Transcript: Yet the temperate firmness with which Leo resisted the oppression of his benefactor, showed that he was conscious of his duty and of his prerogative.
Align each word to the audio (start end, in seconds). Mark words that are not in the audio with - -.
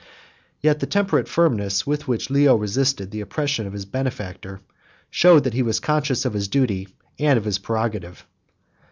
Yet 0.61 0.79
the 0.79 0.87
temperate 0.87 1.27
firmness 1.27 1.85
with 1.85 2.07
which 2.07 2.31
Leo 2.31 2.55
resisted 2.55 3.11
the 3.11 3.21
oppression 3.21 3.67
of 3.67 3.73
his 3.73 3.85
benefactor, 3.85 4.59
showed 5.11 5.43
that 5.43 5.53
he 5.53 5.61
was 5.61 5.79
conscious 5.79 6.25
of 6.25 6.33
his 6.33 6.47
duty 6.47 6.87
and 7.19 7.37
of 7.37 7.45
his 7.45 7.59
prerogative. 7.59 8.25